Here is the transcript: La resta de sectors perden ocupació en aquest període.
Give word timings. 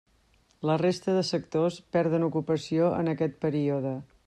La 0.69 0.77
resta 0.81 1.13
de 1.17 1.21
sectors 1.27 1.77
perden 1.97 2.27
ocupació 2.29 2.91
en 3.03 3.13
aquest 3.15 3.39
període. 3.47 3.97